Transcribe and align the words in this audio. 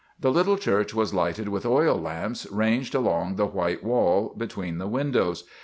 "The 0.19 0.31
little 0.31 0.57
church 0.57 0.95
was 0.95 1.13
lighted 1.13 1.49
with 1.49 1.63
oil 1.63 1.95
lamps 1.95 2.47
ranged 2.51 2.95
along 2.95 3.35
the 3.35 3.45
white 3.45 3.83
wall 3.83 4.33
between 4.35 4.79
the 4.79 4.87
windows. 4.87 5.43